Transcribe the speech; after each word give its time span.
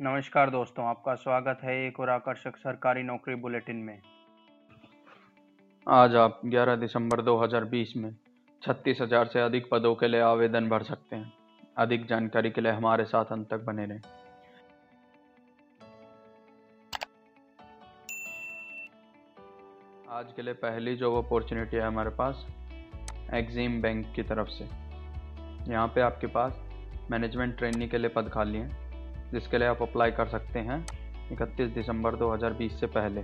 नमस्कार 0.00 0.50
दोस्तों, 0.50 0.84
आपका 0.84 1.14
स्वागत 1.14 1.58
है 1.64 1.74
एक 1.86 1.98
और 2.00 2.10
आकर्षक 2.10 2.56
सरकारी 2.56 3.02
नौकरी 3.02 3.34
बुलेटिन 3.34 3.76
में। 3.76 4.00
आज 5.86 6.16
आप 6.16 6.40
11 6.46 6.76
दिसंबर 6.76 7.22
2020 7.22 7.96
में 7.96 8.10
छत्तीस 8.62 9.00
हज़ार 9.00 9.26
से 9.26 9.40
अधिक 9.40 9.68
पदों 9.72 9.94
के 9.94 10.08
लिए 10.08 10.20
आवेदन 10.20 10.68
भर 10.68 10.82
सकते 10.82 11.16
हैं। 11.16 11.32
अधिक 11.78 12.06
जानकारी 12.06 12.50
के 12.50 12.60
लिए 12.60 12.72
हमारे 12.72 13.04
साथ 13.04 13.32
अंत 13.32 13.48
तक 13.50 13.64
बने 13.64 13.86
रहें। 13.86 14.00
आज 20.10 20.32
के 20.32 20.42
लिए 20.42 20.54
पहली 20.60 20.96
जॉब 20.96 21.24
अपॉर्चुनिटी 21.24 21.76
है 21.76 21.82
हमारे 21.82 22.10
पास 22.16 22.46
एग्जीम 23.34 23.82
बैंक 23.82 24.14
की 24.16 24.22
तरफ़ 24.24 24.48
से। 24.50 24.68
यहाँ 25.68 25.88
पे 25.88 26.00
आपके 26.02 26.26
पास 26.32 26.64
मैनेजमेंट 27.10 27.58
ट्रेनिंग 27.58 27.90
के 27.90 27.98
लिए 27.98 28.10
पद 28.10 28.30
खाली 28.30 28.58
हैं। 28.58 28.84
जिसके 29.32 29.58
लिए 29.58 29.68
आप 29.68 29.82
अप्लाई 29.82 30.10
कर 30.10 30.28
सकते 30.28 30.58
हैं 30.58 30.86
31 31.32 31.74
दिसंबर 31.74 32.16
2020 32.16 32.80
से 32.80 32.86
पहले। 32.86 33.20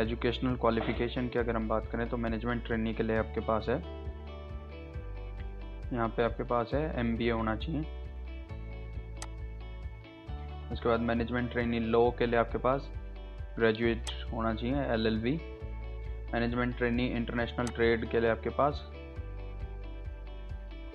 एजुकेशनल 0.00 0.56
क्वालिफिकेशन 0.56 1.28
की 1.28 1.38
अगर 1.38 1.56
हम 1.56 1.68
बात 1.68 1.86
करें 1.86 2.08
तो 2.08 2.16
मैनेजमेंट 2.16 2.64
ट्रेनिंग 2.66 2.96
के 2.96 3.02
लिए 3.02 3.16
आपके 3.16 3.40
पास 3.40 3.68
है। 3.68 3.78
यहाँ 5.92 6.08
पे 6.08 6.22
आपके 6.22 6.42
पास 6.42 6.70
है 6.74 6.98
एमबीए 7.00 7.30
होना 7.30 7.56
चाहिए। 7.56 7.80
उसके 10.72 10.88
बाद 10.88 11.00
मैनेजमेंट 11.00 11.50
ट्रेनिंग 11.52 11.86
लॉ 11.86 12.10
के 12.10 12.26
लिए 12.26 12.38
आपके 12.38 12.58
पास 12.58 12.88
ग्रेजुएट 13.56 14.10
होना 14.32 14.54
चाहिए 14.54 14.82
LLB 14.94 15.32
management 16.34 16.76
training 16.76 17.16
international 17.16 17.66
trade 17.66 18.10
के 18.10 18.20
लिए 18.20 18.30
आपके 18.30 18.50
पास 18.50 18.80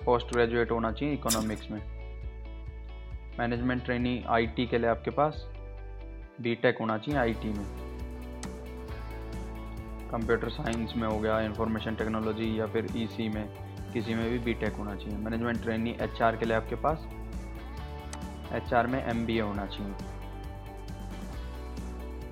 पोस्ट 0.04 0.32
ग्रेजुएट 0.32 0.70
होना 0.70 0.92
चाहिए 0.92 1.14
इकोनॉमिक्स 1.14 1.70
में। 1.70 1.95
मैनेजमेंट 3.38 3.84
ट्रेनिंग 3.84 4.26
आईटी 4.26 4.66
के 4.66 4.78
लिए 4.78 4.88
आपके 4.90 5.10
पास? 5.10 5.44
बीटेक 6.40 6.78
होना 6.80 6.96
चाहिए 6.98 7.20
आईटी 7.20 7.48
में। 7.48 7.64
कंप्यूटर 10.10 10.48
साइंस 10.48 10.92
में 10.96 11.06
हो 11.08 11.18
गया, 11.18 11.40
इंफॉर्मेशन 11.40 11.94
टेक्नोलॉजी 11.94 12.58
या 12.60 12.66
फिर 12.66 12.86
ईसी 12.96 13.28
e 13.30 13.34
में, 13.34 13.46
किसी 13.92 14.14
में 14.14 14.30
भी 14.30 14.38
बीटेक 14.38 14.72
होना 14.72 14.94
चाहिए। 14.96 15.18
मैनेजमेंट 15.18 15.62
ट्रेनिंग 15.62 16.02
एचआर 16.02 16.36
के 16.36 16.46
लिए 16.46 16.56
आपके 16.56 16.74
पास? 16.76 17.06
एचआर 18.52 18.86
में 18.86 19.02
एमबीए 19.04 19.40
होना 19.40 19.66
चाहिए। 19.66 19.94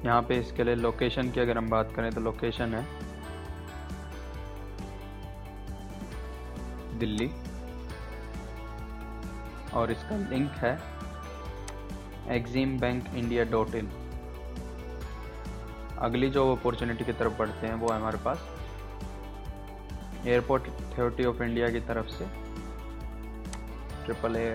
यहाँ 0.05 0.23
पे 0.23 0.41
इसके 0.41 0.65
लिए 0.65 0.75
लोकेशन 0.75 1.31
की 1.31 1.41
अगर 1.41 1.59
हम 1.59 1.71
बात 1.71 1.93
करें 1.97 2.13
तो 2.13 2.21
लोकेशन 2.21 2.75
है 2.75 2.87
दिल्ली। 6.99 7.31
और 9.75 9.91
इसका 9.93 10.17
लिंक 10.31 10.51
है 10.63 10.79
EXIM 12.37 12.79
bank 12.81 13.15
India 13.15 13.45
dot 13.51 13.75
in 13.75 13.91
अगली 16.03 16.29
जो 16.31 16.51
अपॉर्चुनिटी 16.55 17.05
की 17.05 17.13
तरफ़ 17.13 17.39
बढ़ते 17.39 17.67
हैं 17.67 17.75
वो 17.75 17.89
है 17.89 17.97
हमारे 17.97 18.19
पास 18.25 18.49
एयरपोर्ट 20.27 20.69
अथॉरिटी 20.69 21.25
ऑफ़ 21.25 21.43
इंडिया 21.43 21.69
की 21.71 21.81
तरफ़ 21.89 22.09
से 22.19 22.27
ट्रिपल 24.05 24.37
ए 24.37 24.49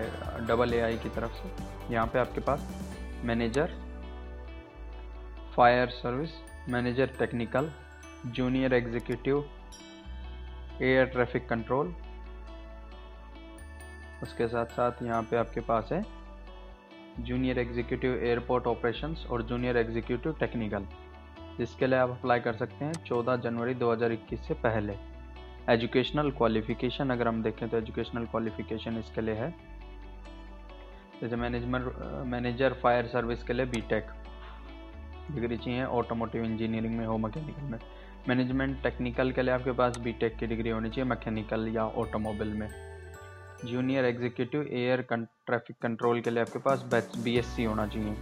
डबल 0.48 0.74
ए 0.74 0.80
आई 0.80 0.96
की 0.98 1.08
तरफ़ 1.08 1.32
से। 1.42 1.94
यहाँ 1.94 2.06
पे 2.06 2.18
आपके 2.18 2.40
पास 2.40 2.68
manager 3.24 3.72
fire 5.56 5.88
service 5.92 6.30
manager 6.68 7.06
technical 7.18 7.70
junior 8.36 8.74
executive 8.74 9.44
air 10.82 11.06
traffic 11.06 11.48
control 11.48 11.94
उसके 14.22 14.48
साथ 14.48 14.66
साथ 14.66 15.02
यहाँ 15.02 15.22
पे 15.22 15.36
आपके 15.36 15.60
पास 15.60 15.88
है 15.92 16.04
जूनियर 17.20 17.58
एग्जीक्यूटिव 17.58 18.14
एयरपोर्ट 18.16 18.66
ऑपरेशंस 18.66 19.24
और 19.30 19.42
जूनियर 19.42 19.76
एग्जीक्यूटिव 19.76 20.34
टेक्निकल 20.40 20.86
जिसके 21.58 21.86
लिए 21.86 21.98
आप 21.98 22.10
अप्लाई 22.10 22.40
कर 22.40 22.54
सकते 22.54 22.84
हैं 22.84 22.92
14 23.04 23.36
जनवरी 23.36 23.74
2021 23.74 24.46
से 24.46 24.54
पहले। 24.62 24.94
एजुकेशनल 25.68 26.30
क्वालिफिकेशन 26.30 27.10
अगर 27.10 27.28
हम 27.28 27.42
देखें 27.42 27.68
तो 27.68 27.76
एजुकेशनल 27.76 28.24
क्वालिफिकेशन 28.26 28.98
इसके 28.98 29.20
लिए 29.20 29.34
है। 29.34 29.50
जैसे 31.20 31.36
मैनेजमेंट 31.36 31.84
मैनेजर 32.26 32.72
फायर 32.82 33.06
सर्विस 33.06 33.42
के 33.42 33.52
लिए 33.52 33.66
बीटेक 33.66 34.06
डिग्री 35.30 35.56
चाहिए 35.56 35.84
ऑटोमोटिव 35.84 36.44
इंजीनियरिंग 36.44 36.96
में 36.98 37.04
हो 37.06 37.16
मैकेनिकल 37.18 37.62
में। 37.62 37.78
मैनेजमेंट 38.28 38.82
टेक्निकल 38.82 39.32
के 39.32 39.42
लिए 39.42 39.54
आपके 39.54 39.72
पास 39.72 39.98
बीटेक 39.98 40.36
की 40.36 40.46
डिग्री 40.46 40.70
होनी 40.70 40.90
चाहिए 40.90 41.10
मैकेनिकल 41.10 41.68
या 41.74 41.84
ऑटोमोबाइल 41.84 42.52
में। 42.52 42.68
Junior 43.64 44.04
executive 44.04 44.68
air 44.72 45.00
traffic 45.10 45.76
control 45.82 46.20
के 46.20 46.30
लिए 46.30 46.42
आपके 46.42 46.58
पास 46.58 46.84
बीएससी 47.16 47.64
होना 47.64 47.86
चाहिए। 47.86 48.14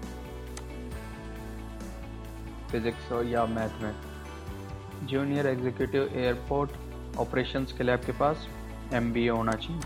फिजिक्स 2.70 3.12
या 3.26 3.44
मैथ 3.46 3.82
में। 3.82 5.06
जूनियर 5.06 5.46
एग्जीक्यूटिव 5.46 6.08
एयरपोर्ट 6.14 6.70
ऑपरेशंस 7.18 7.72
के 7.72 7.84
लिए 7.84 7.94
आपके 7.94 8.12
पास 8.12 8.48
एमबीए 8.94 9.28
होना 9.28 9.52
चाहिए। 9.52 9.80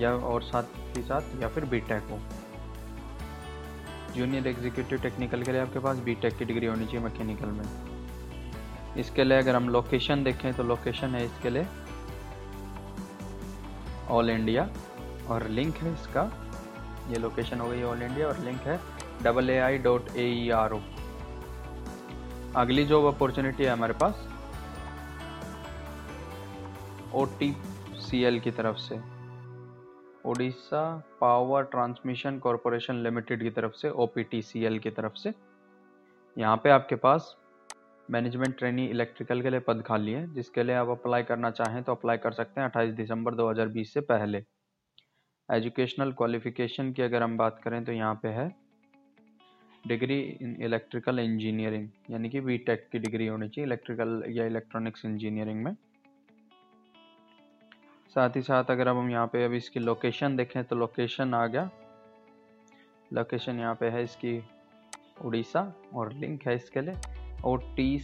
या 0.00 0.12
और 0.12 0.42
साथ 0.42 0.96
ही 0.96 1.02
साथ, 1.02 1.42
या 1.42 1.48
फिर 1.48 1.64
बीटेक 1.64 2.02
हो। 2.02 2.18
जूनियर 4.14 4.46
एग्जीक्यूटिव 4.46 4.98
टेक्निकल 4.98 5.42
के 5.42 5.52
लिए 5.52 5.60
आपके 5.60 5.78
पास 5.78 5.98
बीटेक 5.98 6.36
की 6.38 6.44
डिग्री 6.44 6.66
होनी 6.66 6.86
चाहिए 6.86 7.00
मैकेनिकल 7.00 7.48
में। 7.48 7.95
इसके 8.98 9.24
लिए 9.24 9.38
अगर 9.38 9.54
हम 9.56 9.68
लोकेशन 9.68 10.24
देखें 10.24 10.52
तो 10.54 10.62
लोकेशन 10.62 11.14
है 11.14 11.24
इसके 11.24 11.50
लिए 11.50 11.66
ऑल 14.10 14.30
इंडिया 14.30 14.68
और 15.30 15.48
लिंक 15.48 15.76
है 15.76 15.92
इसका। 15.92 16.30
ये 17.10 17.18
लोकेशन 17.18 17.60
हो 17.60 17.68
गई 17.68 17.82
ऑल 17.82 18.02
इंडिया 18.02 18.28
और 18.28 18.38
लिंक 18.44 18.60
है 18.60 18.78
double 19.22 19.50
A 19.50 19.58
I 19.58 19.78
dot 19.78 20.16
A 20.16 20.48
R 20.54 20.72
O 20.72 20.80
अगली 22.56 22.84
जॉब 22.86 23.04
अपॉर्चुनिटी 23.06 23.64
है 23.64 23.70
हमारे 23.70 23.92
पास 24.02 24.26
ओ 27.14 27.24
टी 27.38 27.54
सी 28.00 28.22
एल 28.24 28.38
की 28.40 28.50
तरफ़ 28.50 28.76
से। 28.78 29.00
Odisha 30.26 30.82
power 31.20 31.62
transmission 31.72 32.38
corporation 32.38 33.02
limited 33.02 33.42
की 33.42 33.50
तरफ़ 33.50 33.72
से 33.72 33.90
O 33.90 34.06
P 34.14 34.22
T 34.22 34.40
C 34.42 34.64
L 34.64 34.78
की 34.78 34.90
तरफ़ 34.90 35.18
से। 35.18 35.32
यहाँ 36.36 36.56
पे 36.64 36.70
आपके 36.70 36.96
पास 37.04 37.36
मैनेजमेंट 38.08 38.56
ट्रेनी 38.58 38.86
इलेक्ट्रिकल 38.86 39.40
के 39.42 39.50
लिए 39.50 39.60
पद 39.60 39.82
खाली 39.86 40.12
है। 40.12 40.26
जिसके 40.34 40.62
लिए 40.62 40.74
आप 40.74 40.88
अप्लाई 40.88 41.22
करना 41.22 41.50
चाहें 41.50 41.82
तो 41.82 41.92
अप्लाई 41.92 42.16
कर 42.16 42.32
सकते 42.32 42.60
हैं 42.60 42.68
28 42.68 42.92
दिसंबर 42.94 43.34
2020 43.34 43.92
से 43.94 44.00
पहले। 44.02 44.42
एजुकेशनल 45.48 46.12
क्वालिफिकेशन 46.12 46.92
की 46.92 47.02
अगर 47.02 47.22
हम 47.22 47.36
बात 47.36 47.60
करें 47.64 47.84
तो 47.84 47.92
यहाँ 47.92 48.14
पे 48.22 48.28
है। 48.28 48.48
डिग्री 49.84 50.20
इन 50.42 50.56
इलेक्ट्रिकल 50.62 51.18
इंजीनियरिंग, 51.18 51.88
यानी 52.10 52.28
कि 52.28 52.40
बी 52.40 52.58
की 52.68 52.98
डिग्री 52.98 53.26
होनी 53.26 53.48
चाहिए 53.48 53.66
इलेक्ट्रिकल 53.66 54.22
या 54.28 54.46
इलेक्ट्रॉनिक्स 54.46 55.04
इंजीनियरिंग 55.04 55.62
में। 55.64 55.74
साथ 58.16 58.36
ही 58.36 58.42
साथ 58.42 58.70
अगर 58.70 58.88
अब 58.88 58.96
हम 58.96 59.10
यहाँ 59.10 59.26
पे 59.26 59.44
अभी 59.44 59.56
इसकी 59.56 59.80
लोकेशन 59.80 60.36
देखें 60.36 60.62
तो 60.64 60.76
लोकेशन 60.76 61.34
आ 61.34 61.46
गया। 61.46 61.70
लोकेशन 63.10 63.58
यहाँ 63.60 63.74
पे 63.74 63.88
है 63.88 64.02
इसकी 64.02 64.38
उड़ीसा 65.24 65.72
और 65.94 66.12
लिंक 66.12 66.46
है 66.46 66.54
इसके 66.54 66.80
लिए। 66.80 67.15
O 67.44 67.56
T 67.76 68.02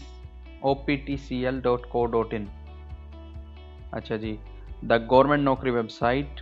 P 0.64 0.96
T 0.96 1.16
C 1.16 1.42
L 1.44 1.60
dot 1.60 1.86
co 1.90 2.04
dot 2.06 2.34
in 2.34 2.48
अच्छा 3.94 4.16
जी 4.16 4.38
द 4.84 5.06
गवर्नमेंट 5.10 5.42
नौकरी 5.44 5.70
वेबसाइट 5.70 6.40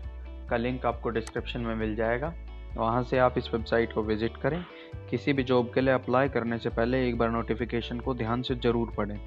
का 0.50 0.56
लिंक 0.56 0.86
आपको 0.86 1.10
डिस्क्रिप्शन 1.10 1.60
में 1.60 1.74
मिल 1.74 1.94
जाएगा। 1.96 2.32
वहाँ 2.76 3.02
से 3.02 3.18
आप 3.18 3.38
इस 3.38 3.52
वेबसाइट 3.54 3.92
को 3.92 4.02
विज़िट 4.02 4.36
करें। 4.36 4.62
किसी 5.10 5.32
भी 5.32 5.42
जॉब 5.42 5.70
के 5.74 5.80
लिए 5.80 5.94
अप्लाई 5.94 6.28
करने 6.28 6.58
से 6.58 6.68
पहले 6.70 7.06
एक 7.08 7.18
बार 7.18 7.30
नोटिफिकेशन 7.30 8.00
को 8.00 8.14
ध्यान 8.14 8.42
से 8.42 8.54
ज़रूर 8.56 8.92
पढ़ें। 8.96 9.18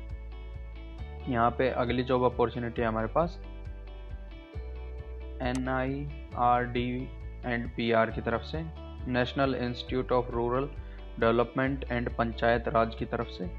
यहाँ 1.30 1.50
पे 1.58 1.70
अगली 1.70 2.04
जॉब 2.04 2.24
अपॉर्चुनिटी 2.24 2.82
हमारे 2.82 3.08
पास। 3.08 3.40
N 5.42 5.68
I 5.70 6.08
R 6.38 6.66
D 6.66 6.88
and 7.46 7.70
P 7.76 7.92
R 7.92 8.12
की 8.12 8.22
तरफ़ 8.22 8.44
से। 8.44 8.64
National 9.12 9.56
institute 9.56 10.12
of 10.12 10.32
rural 10.32 10.70
development 11.20 11.84
and 11.92 12.10
panchayat 12.10 12.68
raj 12.68 12.96
की 12.96 13.06
तरफ़ 13.06 13.28
से। 13.28 13.50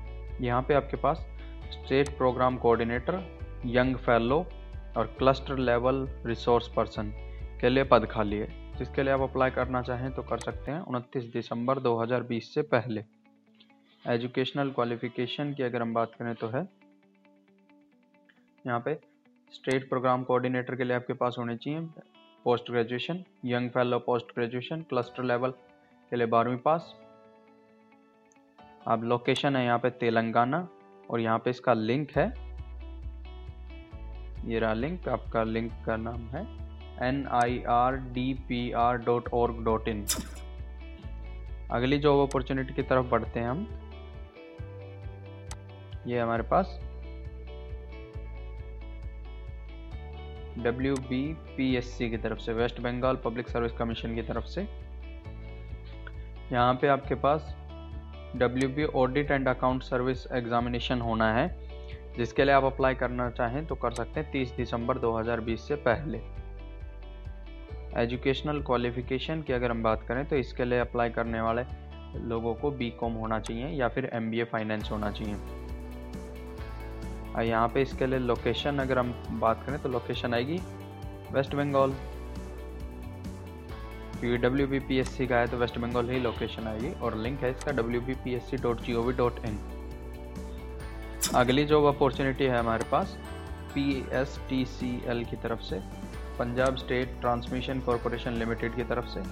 यहाँ 0.40 0.62
पे 0.62 0.74
आपके 0.74 0.96
पास 0.96 1.26
state 1.70 2.08
programme 2.08 2.56
coordinator, 2.56 3.22
young 3.66 3.96
fellow 3.96 4.38
और 4.96 5.14
क्लस्टर 5.18 5.58
लेवल 5.58 6.06
रिसोर्स 6.26 6.68
पर्सन 6.68 7.12
के 7.60 7.68
लिए 7.68 7.84
पद 7.84 8.06
खाली 8.06 8.36
है। 8.36 8.62
जिसके 8.78 9.02
लिए 9.02 9.12
आप 9.12 9.20
अप्लाई 9.20 9.50
करना 9.50 9.82
चाहें 9.82 10.10
तो 10.12 10.22
कर 10.22 10.38
सकते 10.38 10.70
हैं 10.70 10.80
उनतीस 10.80 11.24
दिसंबर 11.24 11.78
2020 11.78 12.54
से 12.54 12.62
पहले। 12.62 13.04
एजुकेशनल 14.04 14.70
क्वालिफिकेशन 14.70 15.52
की 15.54 15.62
अगर 15.62 15.82
हम 15.82 15.94
बात 15.94 16.14
करें 16.14 16.34
तो 16.34 16.48
है। 16.48 16.68
यहाँ 18.66 18.80
पे 18.80 18.94
स्टेट 19.52 19.88
प्रोग्राम 19.88 20.24
कोऑर्डिनेटर 20.24 20.76
के 20.76 20.84
लिए 20.84 20.96
आपके 20.96 21.12
पास 21.12 21.36
होने 21.38 21.56
चाहिए 21.56 21.80
post 22.44 22.70
graduation, 22.70 23.24
young 23.44 23.70
fellow 23.70 23.98
post 23.98 24.34
graduation, 24.34 24.82
cluster 24.82 25.22
level 25.22 25.50
के 25.50 26.16
लिए 26.16 26.26
बारहवीं 26.26 26.58
पास 26.58 26.94
अब 28.86 29.04
लोकेशन 29.04 29.56
है 29.56 29.64
यहाँ 29.64 29.78
पे 29.78 29.90
तेलंगाना 29.90 30.66
और 31.10 31.20
यहाँ 31.20 31.38
पे 31.38 31.50
इसका 31.50 31.72
लिंक 31.75 32.10
है। 32.16 32.26
ये 34.44 34.58
रहा 34.58 34.72
लिंक 34.75 35.08
आपका 35.08 35.42
लिंक 35.44 35.72
का 35.86 35.96
नाम 35.96 36.28
है 36.28 36.42
N 37.02 37.26
I 37.34 37.62
R 37.70 37.96
D 38.12 38.32
P 38.48 38.70
R 38.78 38.96
dot 39.04 39.28
org 39.34 39.64
dot 39.64 39.88
in 39.88 40.04
अगली 41.70 41.98
जॉब 41.98 42.28
अपॉर्चुनिटी 42.28 42.75
की 42.75 42.82
तरफ़ 42.82 43.06
बढ़ते 43.06 43.40
हैं 43.40 43.48
हम। 43.48 43.66
ये 46.06 46.19
हमारे 46.19 46.42
पास 46.52 46.78
W 50.58 50.94
B 51.00 51.22
P 51.56 51.75
S 51.76 51.90
C 51.90 52.10
की 52.10 52.16
तरफ़ 52.19 52.38
से 52.38 52.52
West 52.52 52.81
Bengal 52.81 53.16
public 53.25 53.48
service 53.48 53.72
commission 53.72 54.14
की 54.14 54.22
तरफ़ 54.22 54.44
से। 54.46 54.69
यहाँ 56.52 56.75
पे 56.75 56.88
आपके 56.88 57.14
पास 57.16 57.54
W 58.36 58.69
B 58.69 58.84
audit 58.94 59.31
and 59.31 59.48
account 59.48 59.82
service 59.82 60.26
examination 60.32 61.00
होना 61.00 61.32
है। 61.34 61.48
जिसके 62.16 62.44
लिए 62.44 62.54
आप 62.54 62.64
अप्लाई 62.64 62.94
करना 62.94 63.28
चाहें 63.31 63.64
तो 63.66 63.75
कर 63.75 63.90
सकते 63.90 64.20
हैं 64.20 64.31
30 64.32 64.56
दिसंबर 64.56 64.98
2020 64.98 65.69
से 65.69 65.75
पहले। 65.86 66.20
एजुकेशनल 67.96 68.60
क्वालिफिकेशन 68.62 69.42
की 69.42 69.52
अगर 69.52 69.70
हम 69.70 69.82
बात 69.82 70.02
करें 70.08 70.25
तो 70.28 70.36
इसके 70.36 70.64
लिए 70.64 70.78
अप्लाई 70.78 71.10
करने 71.10 71.40
वाले 71.40 71.62
लोगों 72.20 72.54
को 72.54 72.70
बी 72.70 72.90
कॉम 72.90 73.12
होना 73.12 73.38
चाहिए 73.40 73.69
या 73.70 73.88
फिर 73.88 74.10
एम 74.14 74.31
बी 74.31 74.40
ए 74.40 74.44
फाइनेंस 74.44 74.90
होना 74.90 75.10
चाहिए। 75.10 75.34
यहाँ 77.42 77.69
पे 77.69 77.82
इसके 77.82 78.06
लिए 78.06 78.19
लोकेशन 78.19 78.78
अगर 78.78 78.98
हम 78.98 79.14
बात 79.40 79.62
करें 79.66 79.82
तो 79.82 79.88
लोकेशन 79.88 80.34
आएगी 80.34 80.58
वेस्ट 81.32 81.54
बंगाल 81.54 81.94
क्योंकि 84.24 84.42
W 84.42 84.66
B 84.66 84.78
P 84.80 84.98
S 84.98 85.08
C 85.16 85.26
का 85.26 85.36
है 85.36 85.46
तो 85.46 85.56
वेस्ट 85.58 85.78
बंगाल 85.78 86.10
ही 86.10 86.18
लोकेशन 86.20 86.66
आएगी 86.66 86.90
और 87.04 87.16
लिंक 87.16 87.40
है 87.40 87.50
इसका 87.50 87.72
W 87.72 88.00
B 88.00 88.14
P 88.24 88.34
S 88.34 88.42
C 88.50 88.56
dot 88.56 88.80
G 88.82 88.94
O 88.94 89.02
V 89.02 89.12
dot 89.12 89.38
in 89.46 89.58
अगली 91.34 91.64
जॉब 91.64 91.84
अपॉर्चुनिटी 91.86 92.44
है 92.44 92.58
हमारे 92.58 92.84
पास 92.90 93.16
P 93.74 93.84
S 94.12 94.38
T 94.48 94.64
C 94.66 94.88
L 95.06 95.24
की 95.24 95.36
तरफ़ 95.36 95.60
से, 95.62 95.80
Punjab 96.38 96.76
state 96.76 97.20
transmission 97.20 97.80
corporation 97.80 98.32
limited 98.34 98.76
की 98.76 98.84
तरफ़ 98.84 99.08
से। 99.08 99.22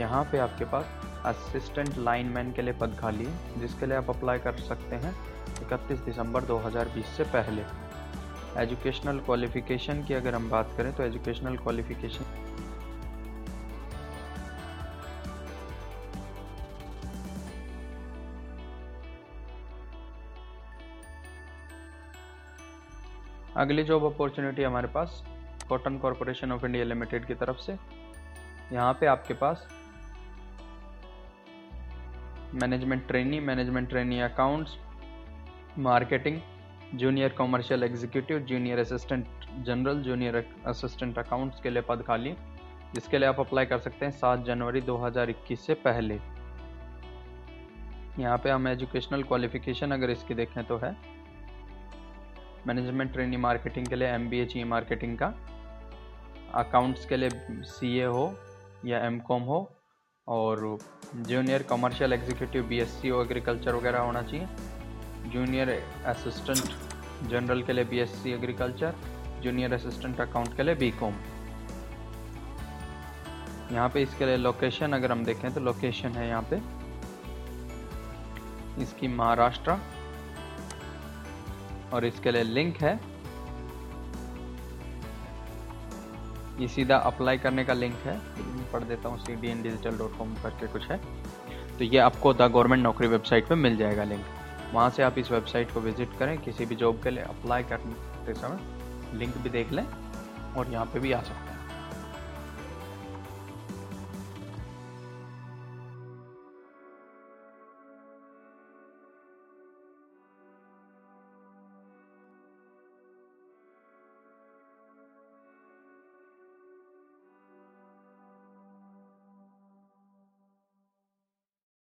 यहाँ 0.00 0.22
पे 0.32 0.38
आपके 0.38 0.64
पास 0.72 0.86
असिस्टेंट 1.26 1.98
लाइनमैन 1.98 2.52
के 2.52 2.62
लिए 2.62 2.74
पद 2.80 2.96
खाली 3.00 3.24
है, 3.24 3.60
जिसके 3.60 3.86
लिए 3.86 3.96
आप 3.96 4.10
अप्लाई 4.10 4.38
कर 4.38 4.60
सकते 4.62 4.96
हैं 5.04 5.14
31 5.60 6.04
दिसंबर 6.06 6.44
2020 6.44 7.16
से 7.16 7.24
पहले। 7.36 7.62
एजुकेशनल 8.62 9.18
क्वालिफिकेशन 9.20 10.02
की 10.04 10.14
अगर 10.14 10.34
हम 10.34 10.50
बात 10.50 10.74
करें 10.76 10.92
तो 10.96 11.02
एजुकेशनल 11.02 11.56
क्वालिफिकेशन 11.56 12.24
अगली 23.56 23.82
जॉब 23.84 24.04
अपॉर्चुनिटी 24.04 24.62
हमारे 24.62 24.88
पास 24.88 25.22
cotton 25.68 25.98
corporation 25.98 26.52
of 26.52 26.64
India 26.66 26.84
limited 26.84 27.26
की 27.26 27.34
तरफ़ 27.34 27.56
से। 27.56 27.72
यहाँ 28.72 28.92
पे 28.92 29.06
आपके 29.06 29.34
पास 29.34 29.68
management 32.54 33.06
trainee 33.06 33.40
management 33.40 33.88
trainee 33.88 34.20
accounts 34.20 34.76
marketing 35.78 36.40
junior 36.94 37.28
commercial 37.28 37.82
executive 37.82 38.38
junior 38.38 38.78
assistant 38.78 39.26
general 39.64 40.02
junior 40.02 40.44
assistant 40.66 41.18
accounts 41.18 41.60
के 41.60 41.70
लिए 41.70 41.82
पद 41.82 42.02
खाली। 42.02 42.34
जिसके 42.94 43.18
लिए 43.18 43.28
आप 43.28 43.40
अप्लाई 43.40 43.66
कर 43.66 43.78
सकते 43.78 44.04
हैं 44.04 44.12
सात 44.12 44.44
जनवरी 44.44 44.80
2021 44.80 45.66
से 45.66 45.74
पहले। 45.74 46.14
यहाँ 48.18 48.38
पे 48.38 48.50
हम 48.50 48.68
एजुकेशनल 48.68 49.22
क्वालिफिकेशन 49.22 49.90
अगर 49.90 50.10
इसकी 50.10 50.34
देखें 50.34 50.64
तो 50.64 50.76
है। 50.76 51.13
मैनेजमेंट 52.66 53.12
ट्रेनिंग 53.12 53.40
मार्केटिंग 53.42 53.86
के 53.86 53.96
लिए 53.96 54.08
एम 54.08 54.28
बी 54.28 54.38
ए 54.40 54.44
चाहिए 54.44 54.64
मार्केटिंग 54.68 55.16
का। 55.18 55.26
अकाउंट्स 56.56 57.06
के 57.06 57.16
लिए 57.16 57.30
सी 57.66 57.96
ए 57.98 58.04
हो 58.06 58.32
या 58.84 58.98
एम 59.06 59.18
कॉम 59.20 59.42
हो, 59.42 59.58
और 60.26 60.78
junior 61.28 61.62
commercial 61.70 62.12
executive 62.12 62.64
B 62.66 62.78
S 62.80 62.90
C 63.00 63.08
हो 63.08 63.22
एग्रीकल्चर 63.22 63.74
वगैरह 63.74 63.98
होना 64.00 64.22
चाहिए। 64.22 64.46
जूनियर 65.32 65.70
असिस्टेंट 66.06 67.28
जनरल 67.30 67.62
के 67.62 67.72
लिए 67.72 67.84
B 67.84 67.98
S 67.98 68.14
C 68.22 68.32
agriculture 68.32 68.94
junior 69.42 69.72
assistant 69.74 70.20
account 70.20 70.56
के 70.56 70.62
लिए 70.62 70.74
बी 70.74 70.90
कॉम 71.00 71.14
यहाँ 73.72 73.88
पे 73.88 74.02
इसके 74.02 74.26
लिए 74.26 74.36
लोकेशन 74.36 74.92
अगर 74.92 75.12
हम 75.12 75.24
देखें 75.24 75.52
तो 75.54 75.60
लोकेशन 75.60 76.12
है 76.12 76.28
यहाँ 76.28 76.46
पे। 76.50 76.60
इसकी 78.82 79.08
महाराष्ट्र 79.08 79.76
और 81.94 82.04
इसके 82.04 82.30
लिए 82.32 82.42
लिंक 82.44 82.76
है। 82.76 82.98
ये 86.60 86.68
सीधा 86.68 86.96
अप्लाई 87.06 87.38
करने 87.38 87.64
का 87.64 87.72
लिंक 87.74 87.94
है। 88.04 88.18
पढ़ 88.72 88.84
देता 88.84 89.08
हूँ 89.08 89.18
C 89.18 89.34
D 89.36 89.48
N 89.48 89.62
digital 89.62 89.98
dot 89.98 90.16
com 90.18 90.34
करके 90.42 90.66
कुछ 90.68 90.86
है। 90.90 91.00
तो 91.78 91.84
ये 91.84 91.98
आपको 92.00 92.32
द 92.34 92.42
गवर्नमेंट 92.42 92.82
नौकरी 92.82 93.08
वेबसाइट 93.08 93.48
पे 93.48 93.54
मिल 93.56 93.76
जाएगा 93.76 94.04
लिंक 94.04 94.24
वहाँ 94.72 94.90
से 94.90 95.02
आप 95.02 95.18
इस 95.18 95.30
वेबसाइट 95.30 95.70
को 95.70 95.80
विज़िट 95.80 96.18
करें, 96.18 96.36
किसी 96.38 96.66
भी 96.66 96.74
जॉब 96.76 97.02
के 97.02 97.10
लिए 97.10 97.22
अप्लाई 97.24 97.62
करते 97.64 98.34
समय 98.34 99.18
लिंक 99.18 99.36
भी 99.36 99.50
देख 99.50 99.72
लें 99.72 99.84
और 100.56 100.70
यहाँ 100.72 100.86
पे 100.86 101.00
भी 101.00 101.12
आ 101.12 101.20
सकते 101.22 101.43